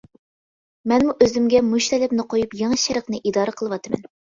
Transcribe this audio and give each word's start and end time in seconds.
مەنمۇ 0.93 1.13
ئۆزۈمگە 1.25 1.63
مۇشۇ 1.69 1.95
تەلەپنى 1.95 2.29
قويۇپ 2.35 2.59
يېڭى 2.65 2.85
شەرقنى 2.89 3.25
ئىدارە 3.27 3.61
قىلىۋاتىمەن. 3.61 4.15